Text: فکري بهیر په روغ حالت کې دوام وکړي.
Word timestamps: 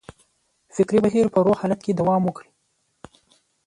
فکري 0.75 0.99
بهیر 1.05 1.25
په 1.33 1.39
روغ 1.45 1.57
حالت 1.61 1.79
کې 1.83 1.97
دوام 1.99 2.21
وکړي. 2.25 2.49